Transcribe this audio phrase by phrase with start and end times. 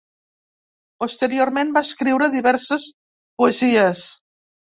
[1.03, 2.89] Posteriorment va escriure diverses
[3.43, 4.03] poesies.